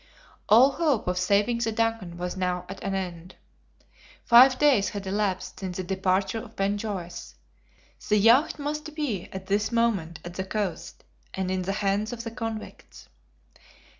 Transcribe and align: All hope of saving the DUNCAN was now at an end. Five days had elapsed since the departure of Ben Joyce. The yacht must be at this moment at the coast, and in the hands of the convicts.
All 0.49 0.71
hope 0.71 1.07
of 1.07 1.19
saving 1.19 1.59
the 1.59 1.71
DUNCAN 1.71 2.17
was 2.17 2.35
now 2.35 2.65
at 2.67 2.83
an 2.83 2.95
end. 2.95 3.35
Five 4.23 4.57
days 4.57 4.89
had 4.89 5.05
elapsed 5.05 5.59
since 5.59 5.77
the 5.77 5.83
departure 5.83 6.39
of 6.39 6.55
Ben 6.55 6.79
Joyce. 6.79 7.35
The 8.09 8.17
yacht 8.17 8.57
must 8.57 8.95
be 8.95 9.29
at 9.31 9.45
this 9.45 9.71
moment 9.71 10.19
at 10.25 10.33
the 10.33 10.43
coast, 10.43 11.03
and 11.35 11.51
in 11.51 11.61
the 11.61 11.73
hands 11.85 12.11
of 12.11 12.23
the 12.23 12.31
convicts. 12.31 13.09